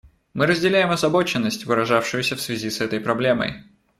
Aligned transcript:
Мы 0.33 0.47
разделяем 0.47 0.89
озабоченность, 0.89 1.65
выражавшуюся 1.67 2.35
в 2.35 2.41
связи 2.41 2.71
с 2.71 2.81
этой 2.81 2.99
проблемой. 2.99 3.61